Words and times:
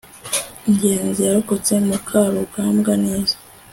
ngenzi 0.71 1.19
yarokotse 1.27 1.73
mukarugambwa 1.87 2.93
neza 3.05 3.35